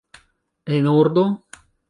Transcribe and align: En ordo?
En 0.77 0.83
ordo? 1.03 1.23